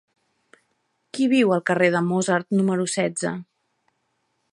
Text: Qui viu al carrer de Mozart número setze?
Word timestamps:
Qui 1.17 1.27
viu 1.33 1.53
al 1.57 1.61
carrer 1.71 1.89
de 1.97 2.01
Mozart 2.07 2.57
número 2.61 2.87
setze? 2.95 3.35